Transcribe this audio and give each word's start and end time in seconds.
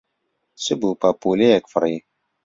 چ 0.63 0.67
بوو 0.79 0.99
پەپوولەیەک 1.01 1.65
فڕی 1.71 1.97